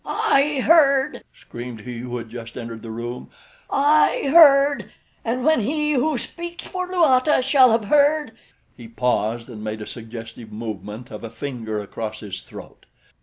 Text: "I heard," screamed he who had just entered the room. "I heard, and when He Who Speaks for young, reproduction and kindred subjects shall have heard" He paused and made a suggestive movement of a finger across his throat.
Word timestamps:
"I 0.03 0.61
heard," 0.65 1.23
screamed 1.37 1.81
he 1.81 1.99
who 1.99 2.17
had 2.17 2.27
just 2.31 2.57
entered 2.57 2.81
the 2.81 2.89
room. 2.89 3.29
"I 3.69 4.31
heard, 4.31 4.89
and 5.23 5.45
when 5.45 5.59
He 5.59 5.91
Who 5.91 6.17
Speaks 6.17 6.63
for 6.65 6.85
young, 6.91 7.03
reproduction 7.03 7.29
and 7.29 7.43
kindred 7.43 7.45
subjects 7.45 7.47
shall 7.47 7.71
have 7.71 7.85
heard" 7.85 8.31
He 8.77 8.87
paused 8.87 9.47
and 9.47 9.63
made 9.63 9.79
a 9.83 9.85
suggestive 9.85 10.51
movement 10.51 11.11
of 11.11 11.23
a 11.23 11.29
finger 11.29 11.79
across 11.79 12.21
his 12.21 12.41
throat. 12.41 12.87